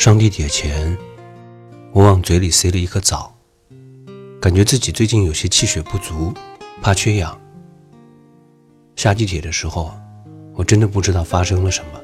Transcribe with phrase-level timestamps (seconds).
[0.00, 0.96] 上地铁前，
[1.92, 3.30] 我往嘴里塞了一颗枣，
[4.40, 6.32] 感觉自己最近有些气血不足，
[6.80, 7.38] 怕缺氧。
[8.96, 9.92] 下地铁的时候，
[10.54, 12.00] 我真的不知道发生了什么，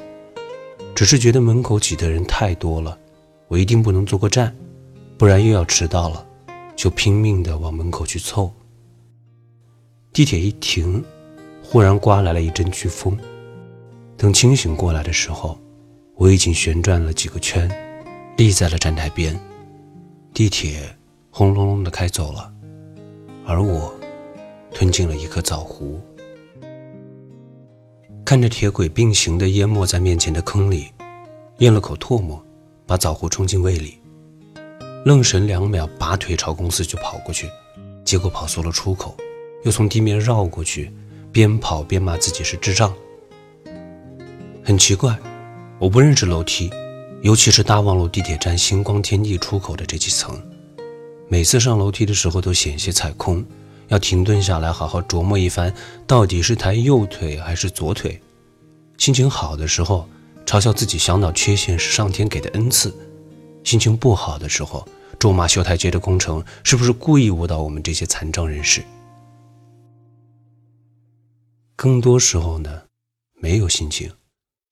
[0.95, 2.99] 只是觉得门口挤的人太多了，
[3.49, 4.55] 我一定不能坐过站，
[5.17, 6.27] 不然又要迟到了，
[6.77, 8.53] 就拼命的往门口去凑。
[10.13, 11.03] 地铁一停，
[11.63, 13.19] 忽然刮来了一阵飓风，
[14.19, 15.59] 等清醒过来的时候，
[16.17, 17.71] 我已经旋转了几个圈。
[18.37, 19.35] 立在了站台边，
[20.35, 20.95] 地铁
[21.31, 22.53] 轰隆隆的开走了，
[23.47, 23.91] 而我
[24.75, 25.99] 吞进了一颗枣核，
[28.27, 30.89] 看着铁轨并行的淹没在面前的坑里，
[31.61, 32.45] 咽了口唾沫，
[32.87, 33.99] 把枣核冲进胃里，
[35.07, 37.49] 愣神两秒，拔腿朝公司就跑过去，
[38.05, 39.17] 结果跑错了出口，
[39.65, 40.93] 又从地面绕过去，
[41.33, 42.95] 边跑边骂自己是智障。
[44.63, 45.19] 很奇怪，
[45.79, 46.71] 我不认识楼梯。
[47.23, 50.41] 尤其是大望路地铁站星光天地出口的这几层，
[51.29, 53.45] 每次上楼梯的时候都险些踩空，
[53.89, 55.75] 要停顿下来好好琢磨一番，
[56.07, 58.21] 到底是抬右腿还是左腿。
[58.99, 60.09] 心情好的时候，
[60.45, 62.91] 嘲笑自己小脑缺陷是上天给的恩赐；
[63.65, 64.87] 心情不好的时候，
[65.19, 68.85] 咒骂修台阶的工程是不是故意误导我们这些残障人士。
[71.75, 72.83] 更多时候呢，
[73.41, 74.13] 没有心情，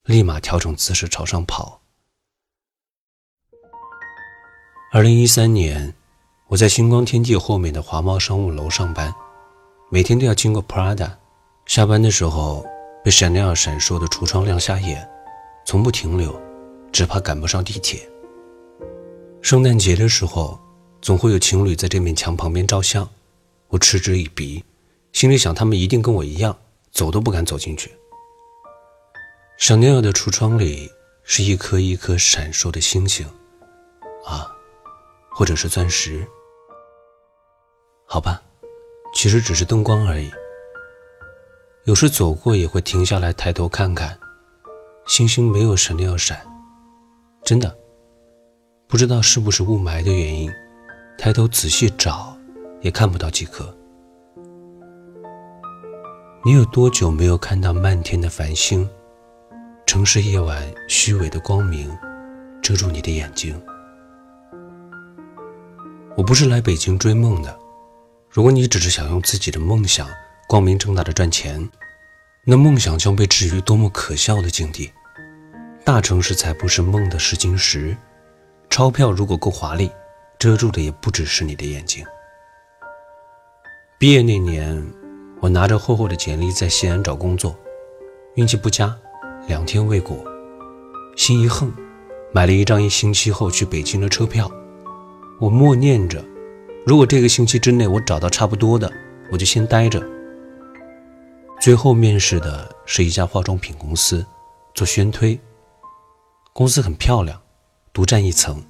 [0.05, 1.81] 立马调整姿势朝上跑。
[4.93, 5.95] 二零一三年，
[6.49, 9.15] 我在星光天地后面的华贸商务楼上班，
[9.91, 11.11] 每天都要经过 Prada。
[11.65, 12.67] 下班的时候，
[13.03, 15.09] 被闪亮闪烁的橱窗亮瞎眼，
[15.65, 16.39] 从不停留，
[16.93, 18.07] 只怕赶不上地铁。
[19.41, 20.61] 圣诞节的时候，
[21.01, 23.09] 总会有情侣在这面墙旁边照相，
[23.69, 24.63] 我嗤之以鼻，
[25.15, 26.55] 心里想他们一定跟我一样，
[26.93, 27.91] 走都不敢走进去。
[29.57, 30.91] 闪亮的橱窗里
[31.23, 33.27] 是一颗一颗闪烁的星星，
[34.27, 34.51] 啊！
[35.31, 36.27] 或者是钻石，
[38.05, 38.43] 好吧，
[39.15, 40.31] 其实只是灯光而已。
[41.85, 44.19] 有时走过也会停下来抬头看看，
[45.07, 46.45] 星星没有闪亮闪，
[47.45, 47.75] 真的，
[48.89, 50.53] 不知道是不是雾霾的原因，
[51.17, 52.37] 抬头仔细找
[52.83, 53.75] 也看不到几颗。
[56.45, 58.87] 你有多久没有看到漫天的繁星？
[59.87, 61.97] 城市夜晚虚伪的光明，
[62.63, 63.61] 遮住你的眼睛。
[66.17, 67.57] 我不是来北京追梦的。
[68.31, 70.09] 如果你只是想用自己的梦想
[70.49, 71.69] 光明正大的赚钱，
[72.45, 74.91] 那梦想将被置于多么可笑的境地！
[75.85, 77.97] 大城市才不是梦的试金石，
[78.71, 79.91] 钞票如果够华丽，
[80.39, 82.05] 遮住的也不只是你的眼睛。
[83.99, 84.85] 毕业那年，
[85.41, 87.55] 我拿着厚厚的简历在西安找工作，
[88.35, 88.97] 运气不佳，
[89.47, 90.25] 两天未果，
[91.17, 91.71] 心一横，
[92.33, 94.51] 买了一张一星期后去北京的车票。
[95.39, 96.25] 我默念着，
[96.87, 98.91] 如果这个星期之内我找到差不多的，
[99.31, 100.03] 我就先待着。
[101.61, 104.25] 最后面试的是一家化妆品公司，
[104.75, 105.39] 做宣推。
[106.55, 107.39] 公司很漂亮，
[107.93, 108.63] 独占一层，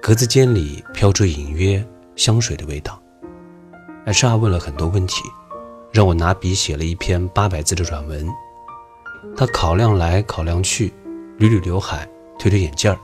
[0.00, 3.02] 格子间里飘着隐约香水的味道。
[4.06, 5.22] HR 问了很多问题，
[5.92, 8.28] 让我拿笔写了一篇八百字的软文。
[9.36, 10.92] 他考量来考量去，
[11.38, 12.08] 捋捋刘海，
[12.38, 12.98] 推推眼镜儿，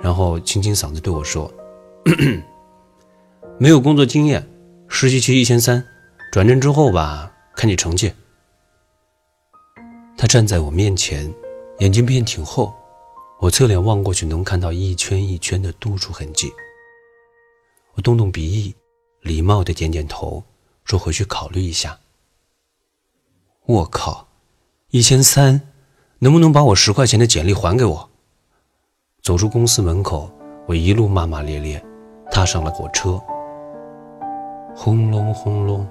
[0.00, 1.52] 然后清清嗓子对我说。
[3.58, 4.46] 没有工作经验，
[4.88, 5.84] 实习期一千三，
[6.30, 8.12] 转正之后吧，看你成绩。
[10.16, 11.32] 他站在我面前，
[11.78, 12.74] 眼睛片挺厚，
[13.40, 16.52] 我侧脸望过去能看到一圈一圈的督促痕迹。
[17.94, 18.74] 我动动鼻翼，
[19.22, 20.42] 礼貌的点点头，
[20.84, 21.98] 说回去考虑一下。
[23.64, 24.28] 我靠，
[24.96, 25.60] 一千三，
[26.20, 28.08] 能不能把我十块钱的简历还给我？
[29.22, 30.30] 走出公司门口，
[30.64, 31.84] 我一路骂骂咧咧。
[32.30, 33.20] 踏上了火车，
[34.74, 35.86] 轰隆轰隆，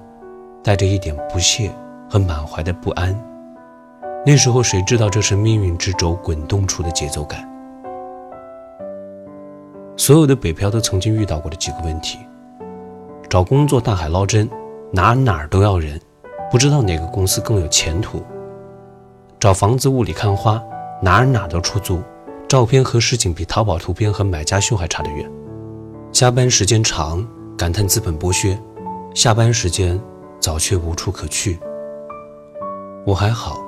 [0.60, 1.70] 带着一点不屑
[2.10, 3.16] 和满怀的不安。
[4.26, 7.48] 那时候谁知道这是命运之轴滚动出的节奏感？
[9.96, 12.18] 所有的北漂都曾经遇到过的几个问题：
[13.30, 14.50] 找工作大海捞针，
[14.92, 16.00] 哪哪都要人，
[16.50, 18.18] 不知道哪个公司更有前途；
[19.38, 20.62] 找房子雾里看花，
[21.02, 22.02] 哪哪都出租，
[22.48, 25.30] 照片和实景比淘宝图片和买家秀还差得远。
[26.10, 28.56] 加班时间长，感叹资本剥削；
[29.14, 30.00] 下班时间
[30.40, 31.58] 早却无处可去。
[33.04, 33.60] 我还好，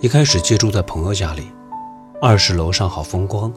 [0.00, 1.50] 一开始借住在朋友家里，
[2.20, 3.50] 二十楼上好风光，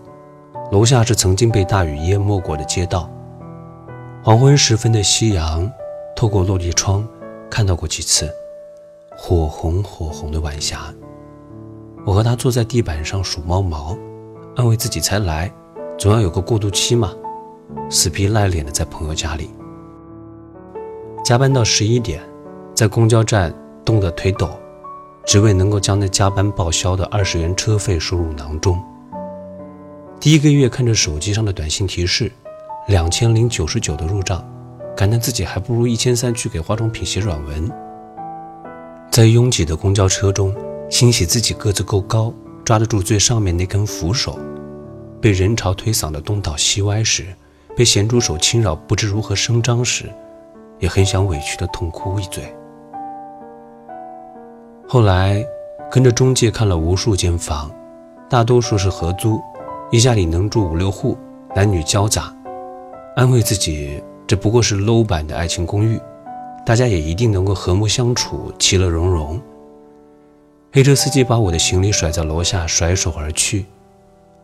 [0.72, 3.10] 楼下是曾经被大雨淹没过的街道。
[4.24, 5.70] 黄昏时分的夕阳，
[6.16, 7.06] 透过落地窗
[7.50, 8.32] 看到过几次，
[9.18, 10.94] 火红火红的晚霞。
[12.10, 13.96] 我和他坐在地板上数猫毛，
[14.56, 15.54] 安慰自己才来，
[15.96, 17.14] 总要有个过渡期嘛，
[17.88, 19.52] 死皮赖脸的在朋友家里
[21.24, 22.20] 加班到十一点，
[22.74, 23.54] 在公交站
[23.86, 24.50] 冻得腿抖，
[25.24, 28.84] 只为能够将那加班报销的二十元车费收入囊中。
[30.20, 32.32] 第一个月看着手机上的短信提示，
[32.88, 34.44] 两千零九十九的入账，
[34.98, 37.72] 感叹自己还不如一千三去给化妆品写软文。
[39.12, 40.56] 在拥挤的公交车中，
[40.90, 42.34] 欣喜自己个子够高，
[42.66, 44.38] 抓得住最上面那根扶手。
[45.22, 47.26] 被人潮推搡的东倒西歪时，
[47.76, 50.06] 被咸猪手侵扰不知如何声张时，
[50.80, 52.44] 也很想委屈的痛哭一嘴。
[54.88, 55.46] 后来，
[55.92, 57.70] 跟着中介看了无数间房，
[58.28, 59.40] 大多数是合租，
[59.92, 61.16] 一家里能住五六户，
[61.56, 62.34] 男女交杂。
[63.16, 66.00] 安慰自己，这不过是 low 版的爱情公寓，
[66.66, 69.40] 大家也一定能够和睦相处，其乐融融。
[70.72, 73.66] 黑车司机把我的行李甩在楼下，甩手而去。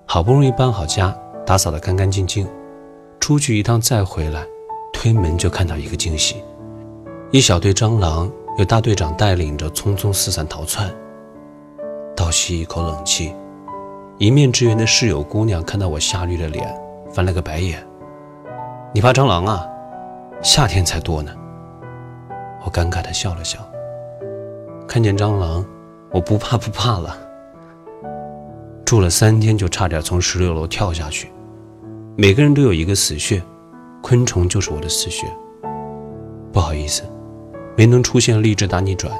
[0.08, 2.48] 好不容易搬好家，打扫得干干净净，
[3.20, 4.44] 出去一趟再回来，
[4.92, 6.44] 推门就看到一个惊喜：
[7.30, 10.90] 一小队蟑螂由大队长带领着匆匆四散逃窜。
[12.16, 13.32] 倒吸一口冷气，
[14.18, 16.76] 一面之缘的室友姑娘看到我吓绿了脸，
[17.12, 17.86] 翻了个白眼
[18.94, 19.64] ：“你怕蟑螂啊？
[20.42, 21.32] 夏天才多呢。”
[22.66, 23.60] 我尴尬地笑了笑，
[24.88, 25.64] 看见蟑螂，
[26.16, 27.18] 我不怕不怕了。
[28.86, 31.30] 住了三天，就差点从十六楼跳下去。
[32.16, 33.44] 每个人都有一个死穴，
[34.02, 35.28] 昆虫就是我的死穴。
[36.54, 37.04] 不好意思，
[37.76, 39.14] 没能出现励志大逆转，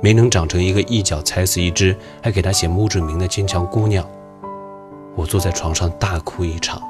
[0.00, 4.08] 没能长成一个一脚踩死一只还给他写墓志铭的坚强姑娘。
[5.16, 6.80] 我坐在床上大哭一场，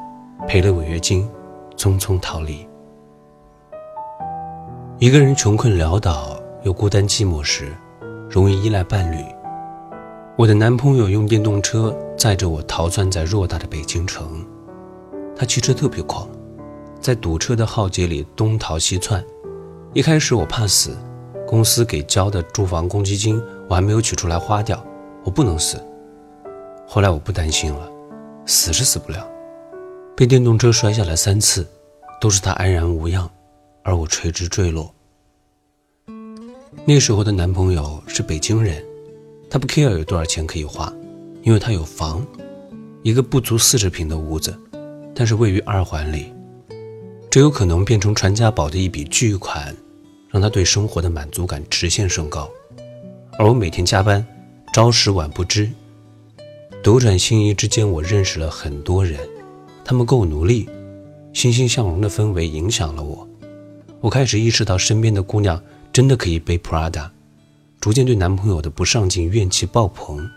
[0.46, 1.26] 赔了违约金，
[1.74, 2.68] 匆匆逃离。
[4.98, 7.74] 一个人穷困潦倒又孤单寂寞时，
[8.28, 9.24] 容易依赖伴侣。
[10.38, 14.46] 我的男朋友用电动车载着我逃窜在偌大的北京城，
[15.34, 16.28] 他骑车特别狂，
[17.00, 19.22] 在堵车的浩劫里东逃西窜。
[19.94, 20.96] 一开始我怕死，
[21.44, 24.80] 公司给交的住房公积金我还没有取出来花掉，
[25.24, 25.76] 我不能死。
[26.86, 27.90] 后来我不担心了，
[28.46, 29.28] 死是死不了，
[30.14, 31.66] 被电动车摔下来三次，
[32.20, 33.28] 都是他安然无恙，
[33.82, 34.94] 而我垂直坠落。
[36.84, 38.80] 那时候的男朋友是北京人。
[39.50, 40.92] 他不 care 有多少钱可以花，
[41.42, 42.26] 因为他有房，
[43.02, 44.54] 一个不足四十平的屋子，
[45.14, 46.26] 但是位于二环里，
[47.30, 49.74] 这有可能变成传家宝的一笔巨款，
[50.28, 52.48] 让他对生活的满足感直线升高。
[53.38, 54.24] 而我每天加班，
[54.74, 55.70] 朝十晚不知，
[56.82, 59.18] 斗转星移之间，我认识了很多人，
[59.84, 60.68] 他们够努力，
[61.32, 63.26] 欣欣向荣的氛围影响了我，
[64.00, 67.08] 我开始意识到身边的姑娘真的可以背 Prada。
[67.80, 70.28] 逐渐对男朋友的不上进怨气爆棚。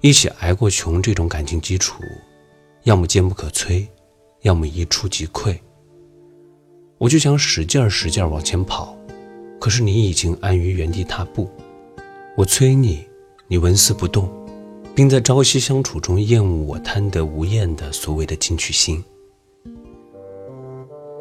[0.00, 2.02] 一起挨过穷这种感情基础，
[2.84, 3.86] 要么坚不可摧，
[4.42, 5.56] 要么一触即溃。
[6.98, 8.96] 我就想使劲儿使劲儿往前跑，
[9.60, 11.50] 可是你已经安于原地踏步。
[12.36, 13.06] 我催你，
[13.48, 14.28] 你纹丝不动，
[14.94, 19.02] 并在朝夕相处中厌恶我贪得无厌的所谓的进取心。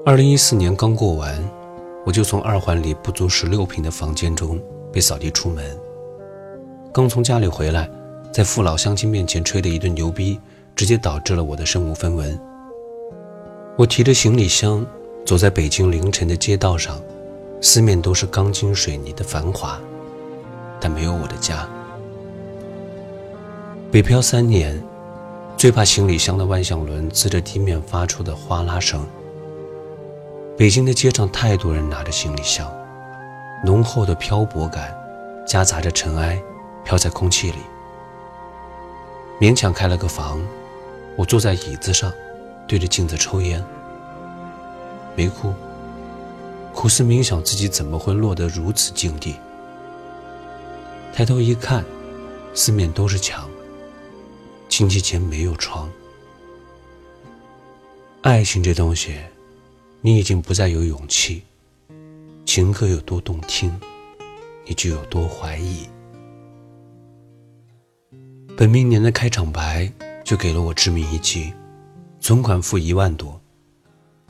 [0.06, 1.65] 二零一四年刚过完。
[2.06, 4.62] 我就从二环里不足十六平的房间中
[4.94, 5.66] 被扫地出门。
[6.94, 7.90] 刚从家里回来，
[8.32, 10.40] 在父老乡亲面前吹的一顿牛逼，
[10.76, 12.40] 直接导致了我的身无分文。
[13.76, 14.86] 我提着行李箱
[15.26, 17.02] 走在北京凌晨的街道上，
[17.60, 19.82] 四面都是钢筋水泥的繁华，
[20.80, 21.68] 但没有我的家。
[23.92, 24.82] 北漂三年，
[25.58, 29.04] 最怕行李箱的万向轮滋着地面发出的哗啦声。
[30.58, 32.74] 北京的街上太多人拿着行李箱，
[33.62, 34.96] 浓厚的漂泊感
[35.46, 36.42] 夹杂着尘埃，
[36.86, 37.58] 飘在空气里。
[39.38, 40.42] 勉强开了个房，
[41.18, 42.10] 我坐在椅子上，
[42.66, 43.62] 对着镜子抽烟，
[45.14, 45.54] 没哭，
[46.74, 49.36] 苦思冥想自己怎么会落得如此境地。
[51.14, 51.84] 抬头一看，
[52.54, 53.50] 四面都是墙，
[54.70, 55.90] 亲戚前没有窗。
[58.22, 59.18] 爱情这东西。
[60.06, 61.42] 你已经不再有勇气，
[62.46, 63.74] 情歌有多动听，
[64.64, 65.88] 你就有多怀疑。
[68.56, 69.92] 本命年的开场白
[70.24, 71.52] 就给了我致命一击，
[72.20, 73.42] 存款负一万多，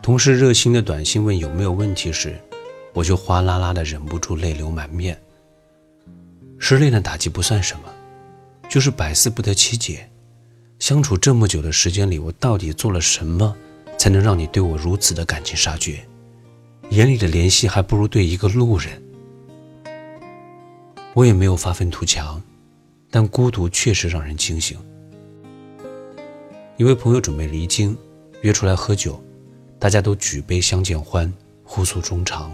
[0.01, 2.39] 同事热心的短信问有没有问题时，
[2.93, 5.21] 我就哗啦啦的忍不住泪流满面。
[6.57, 7.93] 失恋的打击不算什么，
[8.69, 10.09] 就是百思不得其解，
[10.79, 13.53] 相处这么久的时间里，我到底做了什么？
[13.97, 16.05] 才能让你对我如此的感情杀绝，
[16.89, 19.01] 眼里的怜惜还不如对一个路人。
[21.13, 22.41] 我也没有发愤图强，
[23.09, 24.77] 但孤独确实让人清醒。
[26.77, 27.97] 一位朋友准备离京，
[28.41, 29.23] 约出来喝酒，
[29.79, 31.31] 大家都举杯相见欢，
[31.63, 32.51] 互诉衷肠，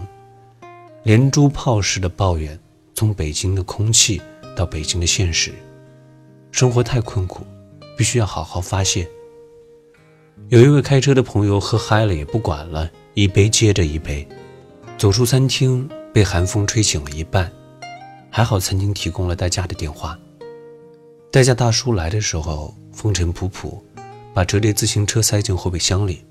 [1.02, 2.56] 连珠炮似的抱怨
[2.94, 4.22] 从北京的空气
[4.56, 5.52] 到北京的现实，
[6.52, 7.44] 生活太困苦，
[7.98, 9.08] 必须要好好发泄。
[10.48, 14.26] 有一位开车的朋友喝嗨了也不管了，一杯接着一杯，
[14.98, 17.50] 走出餐厅被寒风吹醒了一半，
[18.30, 20.18] 还好餐厅提供了代驾的电话。
[21.30, 23.80] 代驾大叔来的时候风尘仆仆。
[24.34, 26.24] 把折叠自行车塞进后备箱里。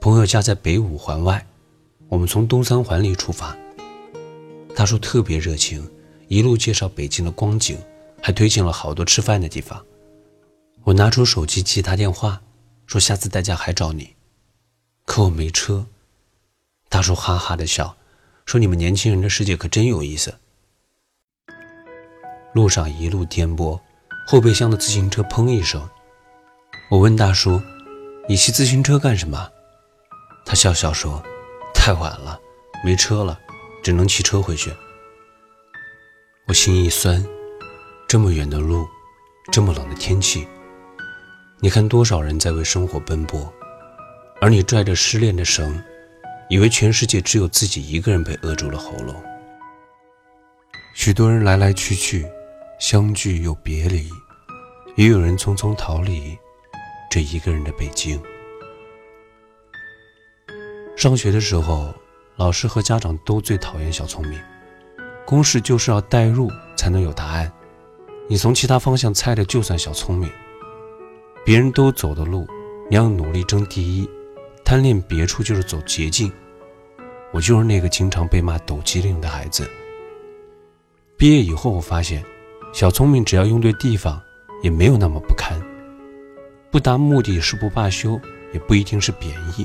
[0.00, 1.46] 朋友家在北五环外，
[2.08, 3.56] 我们从东三环里出发。
[4.74, 5.88] 大叔特别热情，
[6.26, 7.78] 一路介绍北京的光景，
[8.20, 9.80] 还推荐了好多吃饭的地方。
[10.82, 12.42] 我拿出手机记他电话，
[12.86, 14.14] 说下次代驾还找你。
[15.04, 15.86] 可我没车。
[16.88, 17.96] 大叔哈哈的笑，
[18.44, 20.38] 说你们年轻人的世界可真有意思。
[22.54, 23.80] 路上一路颠簸，
[24.26, 25.88] 后备箱的自行车砰一声。
[26.90, 27.60] 我问大叔
[28.28, 29.50] ：“你骑自行车干什么？”
[30.46, 31.22] 他笑笑说
[31.74, 32.40] ：“太晚了，
[32.84, 33.38] 没车了，
[33.82, 34.72] 只能骑车回去。”
[36.48, 37.24] 我心一酸，
[38.08, 38.86] 这么远的路，
[39.50, 40.46] 这么冷的天气，
[41.58, 43.50] 你看多少人在为生活奔波，
[44.42, 45.82] 而你拽着失恋的绳，
[46.50, 49.14] 以为全世界只有自己一个人被扼住了喉咙。
[50.94, 52.26] 许多人来来去去，
[52.78, 54.06] 相聚又别离，
[54.96, 56.36] 也有人匆匆逃离。
[57.10, 58.22] 这一个人的北京。
[60.94, 61.94] 上学的时候，
[62.36, 64.38] 老师和家长都最讨厌小聪明。
[65.24, 67.50] 公式就是要代入才能有答案，
[68.28, 70.30] 你从其他方向猜的就算小聪明。
[71.46, 72.44] 别人都走的路，
[72.90, 74.10] 你要努力争第一。
[74.64, 76.28] 贪恋别处就是走捷径。
[77.32, 79.64] 我就是那个经常被骂抖机灵的孩子。
[81.16, 82.20] 毕业以后，我发现，
[82.72, 84.20] 小聪明只要用对地方，
[84.60, 85.56] 也没有那么不堪。
[86.68, 88.20] 不达目的誓不罢休，
[88.52, 89.64] 也不一定是贬义。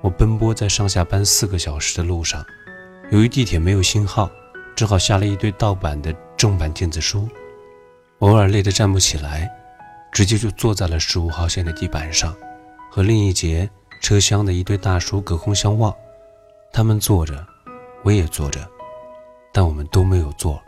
[0.00, 2.42] 我奔波在上下班四个小时的路上，
[3.10, 4.30] 由于地铁没有信号，
[4.74, 7.28] 只好下了一堆盗版的正版电子书。
[8.20, 9.50] 偶尔累得站不起来，
[10.14, 12.34] 直接就坐在了十五号线的地板上，
[12.88, 13.68] 和另一节
[14.00, 15.92] 车厢的一对大叔隔空相望。
[16.72, 17.44] 他们坐着，
[18.04, 18.64] 我也坐着，
[19.52, 20.62] 但我们都没有坐。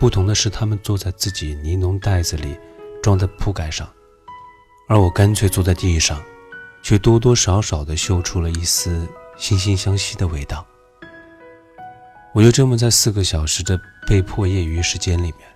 [0.00, 2.58] 不同的是，他们坐在自己尼龙袋子里
[3.00, 3.88] 装的铺盖上。
[4.88, 6.20] 而我干脆坐在地上，
[6.82, 9.06] 却多多少少地嗅出了一丝
[9.38, 10.66] 惺惺相惜的味道。
[12.32, 15.48] 我就这么在四个小时的被迫业余时间里面，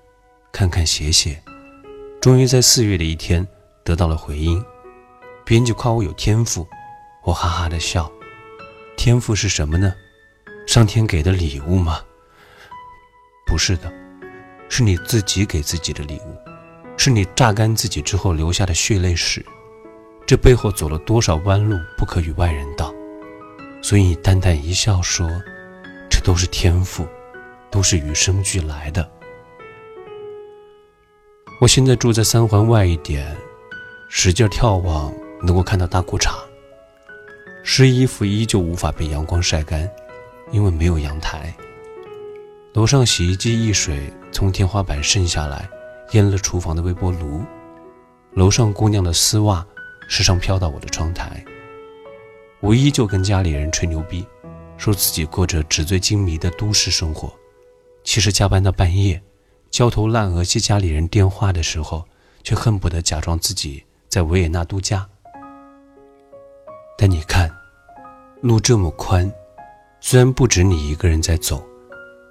[0.53, 1.43] 看看写写，
[2.25, 3.47] 终于在四月的一天
[3.85, 4.64] 得到了回音。
[5.45, 6.66] 编辑夸我有天赋，
[7.23, 8.11] 我哈哈的笑。
[8.97, 9.95] 天赋是什么呢？
[10.66, 12.00] 上天给的礼物吗？
[13.47, 13.93] 不是的，
[14.71, 16.35] 是你自己给自己的礼物。
[16.97, 19.45] 是你榨干自己之后留下的血泪史，
[20.26, 22.90] 这背后走了多少弯路，不可与外人道。
[23.83, 25.28] 所以你淡淡一笑说
[26.09, 27.07] ：“这都是天赋，
[27.71, 29.07] 都是与生俱来的。”
[31.64, 33.35] 我现在住在三环外一点，
[34.11, 35.11] 使劲眺望，
[35.42, 36.30] 能够看到大裤衩。
[37.62, 39.90] 湿衣服依旧无法被阳光晒干，
[40.52, 41.56] 因为没有阳台。
[42.75, 45.66] 楼上洗衣机溢水从天花板渗下来。
[46.11, 47.42] 淹了厨房的微波炉，
[48.35, 49.66] 楼上姑娘的丝袜
[50.06, 51.42] 时常飘到我的窗台。
[52.61, 54.23] 我依旧跟家里人吹牛逼，
[54.76, 57.33] 说自己过着纸醉金迷的都市生活。
[58.02, 59.21] 其实加班到半夜，
[59.75, 62.07] 焦头烂额接家里人电话的时候，
[62.45, 65.04] 却恨不得假装自己在维也纳度假。
[66.97, 67.50] 但你看，
[68.40, 69.28] 路这么宽，
[70.00, 71.61] 虽然不止你一个人在走，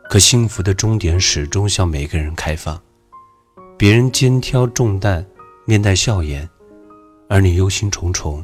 [0.09, 2.81] 可幸福的终点始终向每个人开放。
[3.77, 5.25] 别人肩挑重担，
[5.65, 6.49] 面带笑颜，
[7.27, 8.41] 而你忧心忡忡，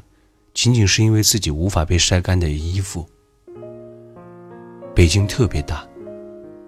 [0.54, 3.08] 仅仅是因为自己无法被晒干的衣服。
[4.94, 5.88] 北京特别大，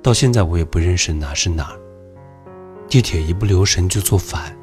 [0.01, 1.80] 到现在我也不认识哪是哪儿。
[2.91, 4.53] 地铁一不留神就坐反。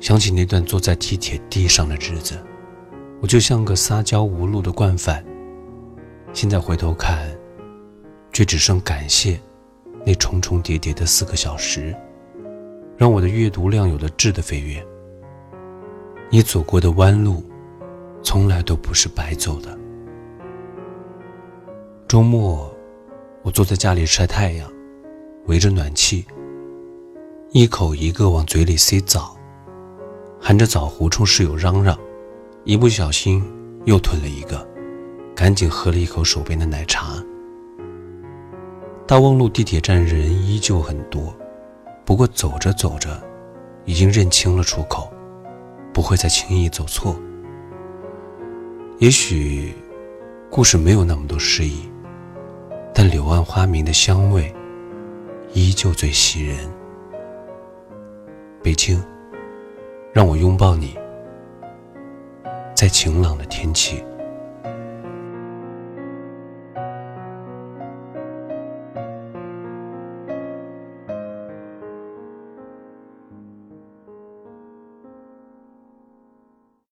[0.00, 2.36] 想起那段坐在地铁地上的日子，
[3.20, 5.24] 我就像个撒娇无路的惯犯。
[6.32, 7.30] 现在回头看，
[8.32, 9.38] 却只剩感谢
[10.04, 11.94] 那重重叠叠的四个小时。
[12.96, 14.84] 让我的阅读量有了质的飞跃。
[16.28, 17.44] 你走过的弯路，
[18.20, 19.78] 从来都不是白走的。
[22.08, 22.68] 周末，
[23.42, 24.68] 我坐在家里晒太阳，
[25.46, 26.26] 围着暖气，
[27.54, 29.36] 一口一个往嘴里塞枣，
[30.40, 31.94] 含着枣糊冲室友嚷嚷，
[32.64, 33.44] 一不小心
[33.84, 34.66] 又吞了一个，
[35.36, 37.22] 赶紧喝了一口手边的奶茶。
[39.06, 41.36] 大望路地铁站人依旧很多，
[42.06, 43.22] 不过走着走着，
[43.84, 45.12] 已经认清了出口，
[45.92, 47.14] 不会再轻易走错。
[48.98, 49.74] 也许，
[50.48, 51.82] 故事没有那么多诗意，
[52.94, 54.50] 但柳暗花明的香味，
[55.52, 56.56] 依旧最袭人。
[58.62, 59.02] 北京
[60.12, 60.96] 让我拥抱你。
[62.74, 64.02] 在晴朗的天气。